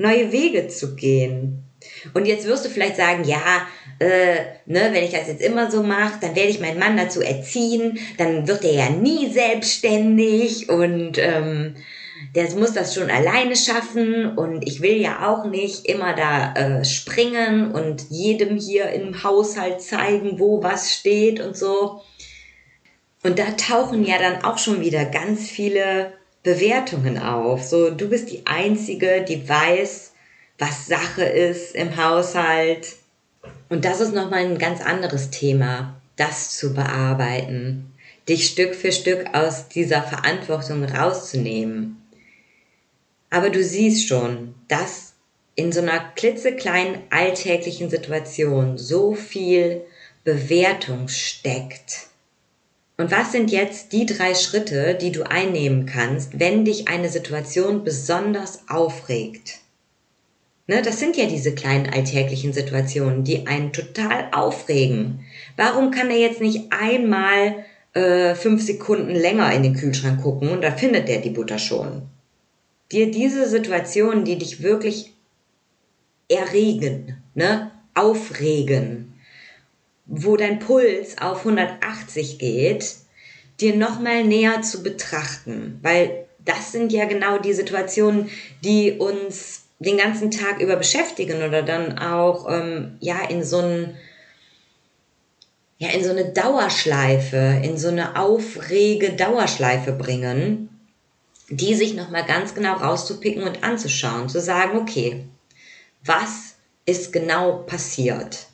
neue 0.00 0.32
Wege 0.32 0.68
zu 0.68 0.96
gehen. 0.96 1.62
Und 2.14 2.26
jetzt 2.26 2.46
wirst 2.46 2.64
du 2.64 2.68
vielleicht 2.68 2.96
sagen, 2.96 3.24
ja, 3.24 3.66
äh, 3.98 4.36
ne, 4.66 4.90
wenn 4.92 5.04
ich 5.04 5.12
das 5.12 5.28
jetzt 5.28 5.42
immer 5.42 5.70
so 5.70 5.82
mache, 5.82 6.18
dann 6.20 6.34
werde 6.34 6.50
ich 6.50 6.60
meinen 6.60 6.78
Mann 6.78 6.96
dazu 6.96 7.20
erziehen, 7.20 7.98
dann 8.18 8.48
wird 8.48 8.64
er 8.64 8.72
ja 8.72 8.90
nie 8.90 9.30
selbstständig 9.30 10.68
und 10.68 11.18
ähm, 11.18 11.76
der 12.34 12.50
muss 12.52 12.74
das 12.74 12.94
schon 12.94 13.10
alleine 13.10 13.56
schaffen 13.56 14.36
und 14.36 14.66
ich 14.66 14.82
will 14.82 15.00
ja 15.00 15.28
auch 15.28 15.46
nicht 15.46 15.86
immer 15.86 16.14
da 16.14 16.54
äh, 16.54 16.84
springen 16.84 17.72
und 17.72 18.06
jedem 18.10 18.58
hier 18.58 18.90
im 18.90 19.22
Haushalt 19.22 19.80
zeigen, 19.80 20.38
wo 20.38 20.62
was 20.62 20.92
steht 20.92 21.40
und 21.40 21.56
so. 21.56 22.02
Und 23.22 23.38
da 23.38 23.50
tauchen 23.52 24.04
ja 24.04 24.18
dann 24.18 24.44
auch 24.44 24.58
schon 24.58 24.80
wieder 24.80 25.04
ganz 25.04 25.48
viele 25.48 26.12
Bewertungen 26.42 27.18
auf. 27.18 27.62
So, 27.62 27.90
du 27.90 28.08
bist 28.08 28.30
die 28.30 28.46
Einzige, 28.46 29.22
die 29.22 29.46
weiß, 29.46 30.12
was 30.58 30.86
Sache 30.86 31.24
ist 31.24 31.74
im 31.74 31.96
Haushalt. 31.96 32.96
Und 33.68 33.84
das 33.84 34.00
ist 34.00 34.14
nochmal 34.14 34.44
ein 34.44 34.58
ganz 34.58 34.80
anderes 34.80 35.30
Thema, 35.30 36.00
das 36.16 36.56
zu 36.56 36.74
bearbeiten, 36.74 37.92
dich 38.28 38.46
Stück 38.46 38.74
für 38.74 38.92
Stück 38.92 39.34
aus 39.34 39.68
dieser 39.68 40.02
Verantwortung 40.02 40.84
rauszunehmen. 40.84 41.96
Aber 43.28 43.50
du 43.50 43.62
siehst 43.62 44.08
schon, 44.08 44.54
dass 44.68 45.14
in 45.54 45.72
so 45.72 45.80
einer 45.80 46.00
klitzekleinen 46.14 47.02
alltäglichen 47.10 47.90
Situation 47.90 48.78
so 48.78 49.14
viel 49.14 49.82
Bewertung 50.24 51.08
steckt 51.08 52.10
und 53.00 53.10
was 53.10 53.32
sind 53.32 53.50
jetzt 53.50 53.92
die 53.92 54.04
drei 54.04 54.34
Schritte, 54.34 54.94
die 54.94 55.10
du 55.10 55.22
einnehmen 55.22 55.86
kannst, 55.86 56.38
wenn 56.38 56.66
dich 56.66 56.88
eine 56.88 57.08
Situation 57.08 57.82
besonders 57.82 58.68
aufregt? 58.68 59.60
Ne, 60.66 60.82
das 60.82 61.00
sind 61.00 61.16
ja 61.16 61.24
diese 61.24 61.54
kleinen 61.54 61.88
alltäglichen 61.88 62.52
Situationen, 62.52 63.24
die 63.24 63.46
einen 63.46 63.72
total 63.72 64.28
aufregen. 64.32 65.20
Warum 65.56 65.90
kann 65.90 66.10
er 66.10 66.18
jetzt 66.18 66.42
nicht 66.42 66.70
einmal 66.70 67.64
äh, 67.94 68.34
fünf 68.34 68.62
Sekunden 68.62 69.14
länger 69.14 69.50
in 69.54 69.62
den 69.62 69.76
Kühlschrank 69.76 70.22
gucken 70.22 70.50
und 70.50 70.60
da 70.60 70.70
findet 70.70 71.08
er 71.08 71.22
die 71.22 71.30
Butter 71.30 71.58
schon? 71.58 72.02
Dir 72.92 73.10
diese 73.10 73.48
Situationen, 73.48 74.26
die 74.26 74.36
dich 74.36 74.62
wirklich 74.62 75.14
erregen, 76.28 77.16
ne, 77.34 77.70
aufregen, 77.94 79.09
wo 80.10 80.36
dein 80.36 80.58
Puls 80.58 81.16
auf 81.18 81.38
180 81.38 82.38
geht, 82.38 82.96
dir 83.60 83.76
nochmal 83.76 84.24
näher 84.24 84.60
zu 84.60 84.82
betrachten, 84.82 85.78
weil 85.82 86.26
das 86.44 86.72
sind 86.72 86.92
ja 86.92 87.04
genau 87.04 87.38
die 87.38 87.52
Situationen, 87.52 88.28
die 88.64 88.92
uns 88.92 89.62
den 89.78 89.96
ganzen 89.96 90.30
Tag 90.30 90.60
über 90.60 90.76
beschäftigen 90.76 91.42
oder 91.42 91.62
dann 91.62 91.98
auch 91.98 92.50
ähm, 92.50 92.96
ja 93.00 93.22
in 93.28 93.44
so 93.44 93.58
ein 93.58 93.96
ja 95.78 95.88
in 95.90 96.02
so 96.02 96.10
eine 96.10 96.32
Dauerschleife, 96.32 97.60
in 97.62 97.78
so 97.78 97.88
eine 97.88 98.18
aufrege 98.18 99.12
Dauerschleife 99.12 99.92
bringen, 99.92 100.68
die 101.48 101.74
sich 101.74 101.94
nochmal 101.94 102.26
ganz 102.26 102.54
genau 102.54 102.74
rauszupicken 102.74 103.44
und 103.44 103.62
anzuschauen, 103.62 104.28
zu 104.28 104.40
sagen, 104.40 104.76
okay, 104.76 105.24
was 106.04 106.56
ist 106.84 107.12
genau 107.12 107.58
passiert? 107.58 108.49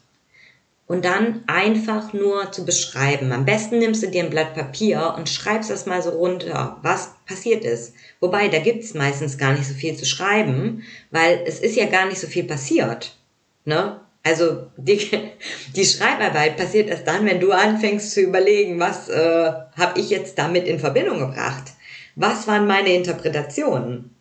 Und 0.86 1.04
dann 1.04 1.42
einfach 1.46 2.12
nur 2.12 2.52
zu 2.52 2.64
beschreiben. 2.64 3.32
Am 3.32 3.44
besten 3.44 3.78
nimmst 3.78 4.02
du 4.02 4.08
dir 4.08 4.22
ein 4.22 4.30
Blatt 4.30 4.54
Papier 4.54 5.14
und 5.16 5.28
schreibst 5.28 5.70
das 5.70 5.86
mal 5.86 6.00
so 6.00 6.10
runter, 6.10 6.78
was 6.82 7.10
passiert 7.26 7.64
ist. 7.64 7.94
Wobei, 8.20 8.48
da 8.48 8.58
gibt's 8.58 8.94
meistens 8.94 9.36
gar 9.36 9.52
nicht 9.52 9.66
so 9.66 9.74
viel 9.74 9.96
zu 9.96 10.06
schreiben, 10.06 10.84
weil 11.10 11.42
es 11.44 11.58
ist 11.58 11.76
ja 11.76 11.86
gar 11.86 12.06
nicht 12.06 12.20
so 12.20 12.28
viel 12.28 12.44
passiert. 12.44 13.16
Ne? 13.64 14.00
Also 14.22 14.68
die, 14.76 15.10
die 15.74 15.84
Schreibarbeit 15.84 16.56
passiert 16.56 16.88
erst 16.88 17.06
dann, 17.06 17.26
wenn 17.26 17.40
du 17.40 17.50
anfängst 17.50 18.12
zu 18.12 18.20
überlegen, 18.20 18.78
was 18.78 19.08
äh, 19.08 19.52
habe 19.76 19.98
ich 19.98 20.10
jetzt 20.10 20.38
damit 20.38 20.68
in 20.68 20.78
Verbindung 20.78 21.18
gebracht? 21.18 21.72
Was 22.14 22.46
waren 22.46 22.66
meine 22.66 22.94
Interpretationen? 22.94 24.14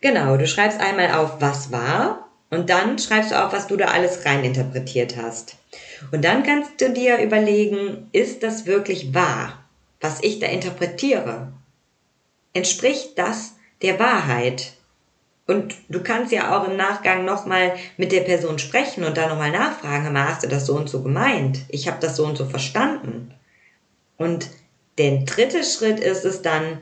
Genau, 0.00 0.36
du 0.36 0.46
schreibst 0.46 0.80
einmal 0.80 1.12
auf, 1.12 1.40
was 1.40 1.72
war, 1.72 2.25
und 2.50 2.70
dann 2.70 2.98
schreibst 2.98 3.32
du 3.32 3.44
auf, 3.44 3.52
was 3.52 3.66
du 3.66 3.76
da 3.76 3.86
alles 3.86 4.24
reininterpretiert 4.24 5.16
hast. 5.16 5.56
Und 6.12 6.24
dann 6.24 6.42
kannst 6.42 6.80
du 6.80 6.90
dir 6.90 7.18
überlegen, 7.18 8.08
ist 8.12 8.42
das 8.42 8.66
wirklich 8.66 9.14
wahr, 9.14 9.64
was 10.00 10.22
ich 10.22 10.38
da 10.38 10.46
interpretiere? 10.46 11.52
Entspricht 12.52 13.18
das 13.18 13.54
der 13.82 13.98
Wahrheit? 13.98 14.72
Und 15.46 15.74
du 15.88 16.02
kannst 16.02 16.32
ja 16.32 16.56
auch 16.56 16.68
im 16.68 16.76
Nachgang 16.76 17.24
nochmal 17.24 17.74
mit 17.96 18.12
der 18.12 18.22
Person 18.22 18.58
sprechen 18.58 19.04
und 19.04 19.16
da 19.16 19.28
nochmal 19.28 19.52
nachfragen, 19.52 20.18
hast 20.18 20.42
du 20.42 20.48
das 20.48 20.66
so 20.66 20.74
und 20.74 20.88
so 20.88 21.02
gemeint? 21.02 21.60
Ich 21.68 21.88
habe 21.88 21.98
das 22.00 22.16
so 22.16 22.24
und 22.24 22.36
so 22.36 22.46
verstanden. 22.46 23.32
Und 24.16 24.48
der 24.98 25.18
dritte 25.18 25.62
Schritt 25.62 26.00
ist 26.00 26.24
es 26.24 26.42
dann, 26.42 26.80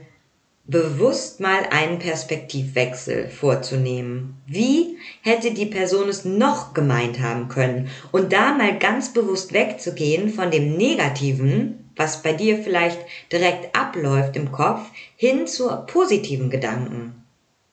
bewusst 0.66 1.40
mal 1.40 1.66
einen 1.70 1.98
Perspektivwechsel 1.98 3.28
vorzunehmen. 3.28 4.40
Wie 4.46 4.96
hätte 5.20 5.52
die 5.52 5.66
Person 5.66 6.08
es 6.08 6.24
noch 6.24 6.72
gemeint 6.72 7.20
haben 7.20 7.48
können? 7.48 7.90
Und 8.12 8.32
da 8.32 8.54
mal 8.54 8.78
ganz 8.78 9.12
bewusst 9.12 9.52
wegzugehen 9.52 10.30
von 10.30 10.50
dem 10.50 10.76
Negativen, 10.76 11.90
was 11.96 12.22
bei 12.22 12.32
dir 12.32 12.58
vielleicht 12.58 12.98
direkt 13.30 13.76
abläuft 13.76 14.36
im 14.36 14.52
Kopf, 14.52 14.90
hin 15.16 15.46
zu 15.46 15.68
positiven 15.86 16.48
Gedanken. 16.50 17.22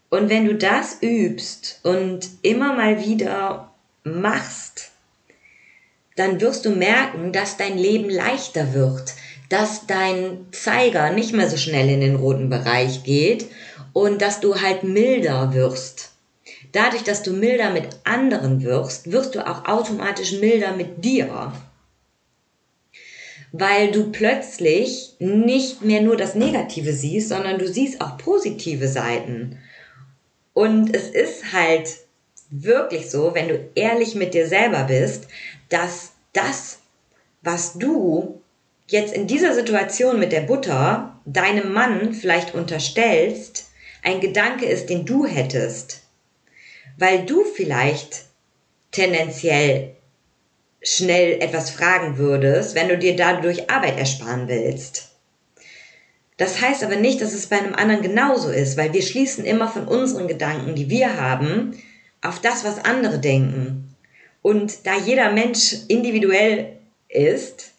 Und 0.09 0.29
wenn 0.29 0.45
du 0.45 0.55
das 0.55 0.97
übst 1.01 1.79
und 1.83 2.27
immer 2.41 2.75
mal 2.75 3.03
wieder 3.03 3.71
machst, 4.03 4.91
dann 6.17 6.41
wirst 6.41 6.65
du 6.65 6.71
merken, 6.71 7.31
dass 7.31 7.55
dein 7.55 7.77
Leben 7.77 8.09
leichter 8.09 8.73
wird, 8.73 9.13
dass 9.51 9.85
dein 9.85 10.47
Zeiger 10.51 11.11
nicht 11.11 11.33
mehr 11.33 11.49
so 11.49 11.57
schnell 11.57 11.89
in 11.89 11.99
den 11.99 12.15
roten 12.15 12.49
Bereich 12.49 13.03
geht 13.03 13.47
und 13.91 14.21
dass 14.21 14.39
du 14.39 14.61
halt 14.61 14.83
milder 14.83 15.53
wirst. 15.53 16.13
Dadurch, 16.71 17.03
dass 17.03 17.21
du 17.21 17.33
milder 17.33 17.69
mit 17.69 17.89
anderen 18.05 18.63
wirst, 18.63 19.11
wirst 19.11 19.35
du 19.35 19.45
auch 19.45 19.65
automatisch 19.65 20.39
milder 20.39 20.73
mit 20.73 21.03
dir. 21.03 21.51
Weil 23.51 23.91
du 23.91 24.11
plötzlich 24.13 25.15
nicht 25.19 25.81
mehr 25.81 26.01
nur 26.01 26.15
das 26.15 26.35
Negative 26.35 26.93
siehst, 26.93 27.27
sondern 27.27 27.59
du 27.59 27.67
siehst 27.67 27.99
auch 27.99 28.17
positive 28.17 28.87
Seiten. 28.87 29.57
Und 30.53 30.95
es 30.95 31.09
ist 31.09 31.51
halt 31.51 31.97
wirklich 32.49 33.11
so, 33.11 33.33
wenn 33.33 33.49
du 33.49 33.69
ehrlich 33.75 34.15
mit 34.15 34.33
dir 34.33 34.47
selber 34.47 34.85
bist, 34.85 35.27
dass 35.67 36.13
das, 36.31 36.79
was 37.41 37.77
du 37.77 38.40
jetzt 38.91 39.13
in 39.13 39.25
dieser 39.25 39.53
Situation 39.53 40.19
mit 40.19 40.31
der 40.31 40.41
Butter 40.41 41.19
deinem 41.25 41.71
Mann 41.71 42.13
vielleicht 42.13 42.53
unterstellst, 42.53 43.69
ein 44.03 44.19
Gedanke 44.19 44.65
ist, 44.65 44.89
den 44.89 45.05
du 45.05 45.25
hättest, 45.25 46.01
weil 46.97 47.25
du 47.25 47.43
vielleicht 47.43 48.25
tendenziell 48.91 49.95
schnell 50.83 51.41
etwas 51.41 51.69
fragen 51.69 52.17
würdest, 52.17 52.75
wenn 52.75 52.89
du 52.89 52.97
dir 52.97 53.15
dadurch 53.15 53.69
Arbeit 53.69 53.97
ersparen 53.97 54.47
willst. 54.47 55.09
Das 56.37 56.59
heißt 56.59 56.83
aber 56.83 56.95
nicht, 56.95 57.21
dass 57.21 57.33
es 57.33 57.47
bei 57.47 57.59
einem 57.59 57.75
anderen 57.75 58.01
genauso 58.01 58.49
ist, 58.49 58.75
weil 58.75 58.93
wir 58.93 59.03
schließen 59.03 59.45
immer 59.45 59.69
von 59.69 59.87
unseren 59.87 60.27
Gedanken, 60.27 60.75
die 60.75 60.89
wir 60.89 61.17
haben, 61.17 61.77
auf 62.21 62.41
das, 62.41 62.65
was 62.65 62.83
andere 62.83 63.19
denken. 63.19 63.95
Und 64.41 64.85
da 64.87 64.97
jeder 64.97 65.31
Mensch 65.31 65.75
individuell 65.87 66.77
ist, 67.07 67.70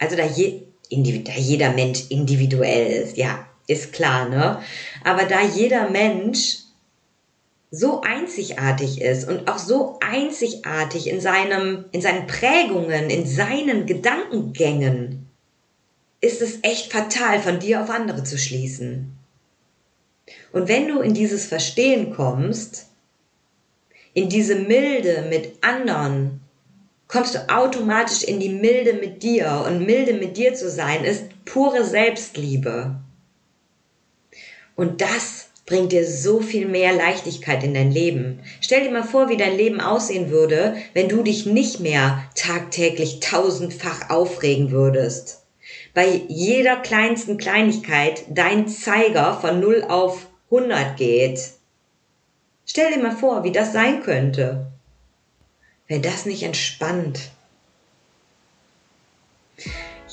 also 0.00 0.16
da, 0.16 0.24
je, 0.24 0.62
da 0.90 1.32
jeder 1.36 1.72
Mensch 1.72 2.06
individuell 2.08 3.04
ist, 3.04 3.16
ja, 3.16 3.46
ist 3.68 3.92
klar, 3.92 4.28
ne? 4.28 4.60
Aber 5.04 5.24
da 5.24 5.42
jeder 5.42 5.88
Mensch 5.90 6.58
so 7.70 8.00
einzigartig 8.00 9.00
ist 9.00 9.28
und 9.28 9.48
auch 9.48 9.58
so 9.58 9.98
einzigartig 10.00 11.08
in 11.08 11.20
seinem, 11.20 11.84
in 11.92 12.00
seinen 12.00 12.26
Prägungen, 12.26 13.10
in 13.10 13.26
seinen 13.26 13.86
Gedankengängen, 13.86 15.28
ist 16.20 16.42
es 16.42 16.58
echt 16.62 16.92
fatal, 16.92 17.40
von 17.40 17.60
dir 17.60 17.82
auf 17.82 17.90
andere 17.90 18.24
zu 18.24 18.38
schließen. 18.38 19.16
Und 20.52 20.68
wenn 20.68 20.88
du 20.88 21.00
in 21.00 21.14
dieses 21.14 21.46
Verstehen 21.46 22.12
kommst, 22.12 22.86
in 24.14 24.28
diese 24.28 24.56
Milde 24.56 25.26
mit 25.28 25.52
anderen 25.60 26.39
kommst 27.10 27.34
du 27.34 27.48
automatisch 27.48 28.22
in 28.22 28.40
die 28.40 28.48
Milde 28.48 28.94
mit 28.94 29.22
dir. 29.22 29.64
Und 29.66 29.84
Milde 29.84 30.14
mit 30.14 30.36
dir 30.36 30.54
zu 30.54 30.70
sein, 30.70 31.04
ist 31.04 31.24
pure 31.44 31.84
Selbstliebe. 31.84 32.96
Und 34.76 35.00
das 35.00 35.48
bringt 35.66 35.92
dir 35.92 36.06
so 36.06 36.40
viel 36.40 36.66
mehr 36.66 36.92
Leichtigkeit 36.92 37.62
in 37.62 37.74
dein 37.74 37.90
Leben. 37.90 38.40
Stell 38.60 38.84
dir 38.84 38.90
mal 38.90 39.04
vor, 39.04 39.28
wie 39.28 39.36
dein 39.36 39.56
Leben 39.56 39.80
aussehen 39.80 40.30
würde, 40.30 40.76
wenn 40.94 41.08
du 41.08 41.22
dich 41.22 41.46
nicht 41.46 41.80
mehr 41.80 42.24
tagtäglich 42.34 43.20
tausendfach 43.20 44.10
aufregen 44.10 44.70
würdest. 44.70 45.44
Bei 45.94 46.22
jeder 46.28 46.76
kleinsten 46.76 47.36
Kleinigkeit 47.38 48.24
dein 48.28 48.68
Zeiger 48.68 49.38
von 49.40 49.60
0 49.60 49.84
auf 49.88 50.26
100 50.50 50.96
geht. 50.96 51.40
Stell 52.66 52.92
dir 52.92 53.00
mal 53.00 53.16
vor, 53.16 53.44
wie 53.44 53.52
das 53.52 53.72
sein 53.72 54.02
könnte. 54.02 54.66
Wäre 55.90 56.02
das 56.02 56.24
nicht 56.24 56.44
entspannt? 56.44 57.32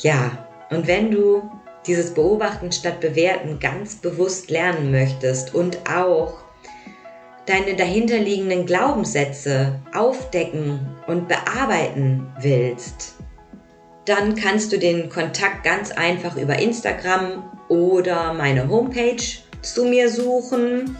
Ja, 0.02 0.48
und 0.72 0.88
wenn 0.88 1.12
du 1.12 1.52
dieses 1.86 2.16
Beobachten 2.16 2.72
statt 2.72 3.00
Bewerten 3.00 3.60
ganz 3.60 3.98
bewusst 3.98 4.50
lernen 4.50 4.90
möchtest 4.90 5.54
und 5.54 5.78
auch 5.88 6.40
deine 7.46 7.76
dahinterliegenden 7.76 8.66
Glaubenssätze 8.66 9.80
aufdecken 9.94 10.80
und 11.06 11.28
bearbeiten 11.28 12.26
willst, 12.40 13.13
dann 14.06 14.34
kannst 14.34 14.72
du 14.72 14.80
den 14.80 15.10
Kontakt 15.10 15.63
ganz 15.63 15.92
einfach 15.92 16.38
über 16.38 16.58
Instagram 16.58 17.44
oder 17.70 18.34
meine 18.34 18.68
Homepage 18.68 19.22
zu 19.62 19.86
mir 19.86 20.10
suchen. 20.10 20.98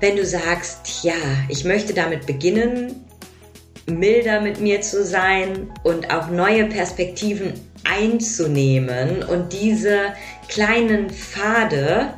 Wenn 0.00 0.16
du 0.16 0.26
sagst, 0.26 1.04
ja, 1.04 1.14
ich 1.48 1.64
möchte 1.64 1.94
damit 1.94 2.26
beginnen, 2.26 3.05
milder 3.86 4.40
mit 4.40 4.60
mir 4.60 4.80
zu 4.80 5.04
sein 5.04 5.70
und 5.82 6.12
auch 6.12 6.28
neue 6.28 6.66
Perspektiven 6.66 7.52
einzunehmen 7.84 9.22
und 9.22 9.52
diese 9.52 10.12
kleinen 10.48 11.10
Pfade 11.10 12.14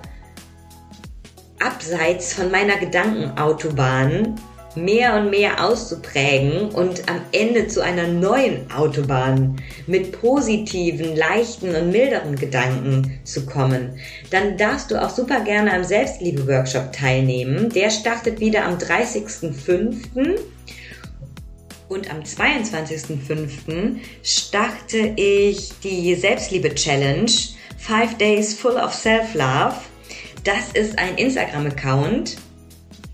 abseits 1.60 2.34
von 2.34 2.50
meiner 2.50 2.76
Gedankenautobahn 2.76 4.36
mehr 4.76 5.16
und 5.16 5.30
mehr 5.30 5.64
auszuprägen 5.64 6.70
und 6.70 7.08
am 7.08 7.20
Ende 7.32 7.66
zu 7.68 7.82
einer 7.82 8.06
neuen 8.06 8.70
Autobahn 8.70 9.56
mit 9.86 10.12
positiven, 10.20 11.16
leichten 11.16 11.74
und 11.74 11.90
milderen 11.90 12.36
Gedanken 12.36 13.18
zu 13.24 13.46
kommen, 13.46 13.98
dann 14.30 14.56
darfst 14.56 14.90
du 14.90 15.02
auch 15.02 15.10
super 15.10 15.40
gerne 15.40 15.72
am 15.72 15.84
Selbstliebe-Workshop 15.84 16.92
teilnehmen. 16.92 17.70
Der 17.70 17.90
startet 17.90 18.40
wieder 18.40 18.64
am 18.64 18.78
30.05. 18.78 20.38
Und 21.88 22.10
am 22.10 22.20
22.05. 22.20 23.96
starte 24.22 24.98
ich 25.16 25.70
die 25.82 26.14
Selbstliebe-Challenge 26.14 27.30
Five 27.78 28.18
Days 28.18 28.54
Full 28.54 28.76
of 28.76 28.92
Self-Love. 28.92 29.76
Das 30.44 30.72
ist 30.72 30.98
ein 30.98 31.16
Instagram-Account. 31.16 32.36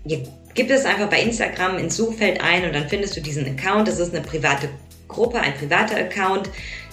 Gib 0.05 0.69
es 0.69 0.85
einfach 0.85 1.09
bei 1.09 1.21
Instagram 1.21 1.77
ins 1.77 1.97
Suchfeld 1.97 2.41
ein 2.41 2.65
und 2.65 2.73
dann 2.73 2.87
findest 2.89 3.15
du 3.17 3.21
diesen 3.21 3.45
Account. 3.45 3.87
Das 3.87 3.99
ist 3.99 4.13
eine 4.13 4.25
private 4.25 4.69
Gruppe, 5.07 5.39
ein 5.39 5.53
privater 5.53 5.97
Account. 5.97 6.49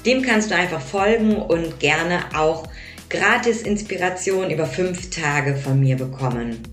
Dem 0.06 0.22
kannst 0.22 0.50
du 0.50 0.56
einfach 0.56 0.80
folgen 0.80 1.36
und 1.36 1.80
gerne 1.80 2.24
auch 2.36 2.68
gratis 3.08 3.62
Inspiration 3.62 4.50
über 4.50 4.66
fünf 4.66 5.10
Tage 5.10 5.56
von 5.56 5.78
mir 5.78 5.96
bekommen. 5.96 6.71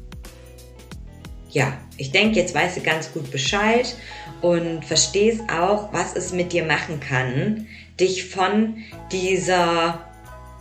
Ja, 1.50 1.74
ich 1.98 2.12
denke, 2.12 2.40
jetzt 2.40 2.54
weißt 2.54 2.78
du 2.78 2.82
ganz 2.82 3.12
gut 3.12 3.32
Bescheid 3.32 3.96
und 4.42 4.86
verstehst 4.86 5.42
auch, 5.52 5.92
was 5.92 6.16
es 6.16 6.32
mit 6.32 6.54
dir 6.54 6.64
machen 6.64 7.00
kann, 7.00 7.68
dich 8.00 8.30
von 8.30 8.84
dieser 9.12 10.06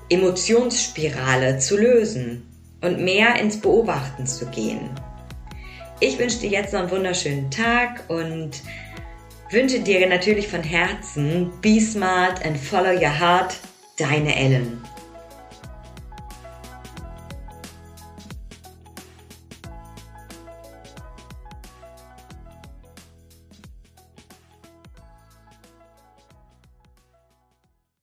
Emotionsspirale 0.09 1.59
zu 1.59 1.77
lösen 1.77 2.49
und 2.81 3.01
mehr 3.01 3.39
ins 3.39 3.61
Beobachten 3.61 4.27
zu 4.27 4.47
gehen. 4.47 4.91
Ich 6.01 6.19
wünsche 6.19 6.39
dir 6.39 6.51
jetzt 6.51 6.73
noch 6.73 6.81
einen 6.81 6.91
wunderschönen 6.91 7.51
Tag 7.51 8.05
und 8.09 8.63
Wünsche 9.51 9.81
dir 9.81 10.07
natürlich 10.07 10.47
von 10.47 10.63
Herzen 10.63 11.51
Be 11.63 11.81
smart 11.81 12.45
and 12.45 12.59
follow 12.59 12.93
your 12.93 13.19
heart, 13.19 13.57
deine 13.97 14.37
Ellen. 14.37 14.83